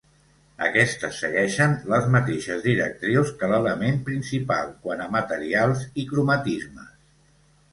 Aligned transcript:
Aquestes 0.67 1.17
segueixen 1.23 1.75
les 1.93 2.07
mateixes 2.15 2.63
directrius 2.63 3.33
que 3.43 3.51
l'element 3.53 4.01
principal 4.09 4.73
quant 4.87 5.05
a 5.05 5.09
materials 5.19 5.85
i 6.05 6.11
cromatismes. 6.15 6.91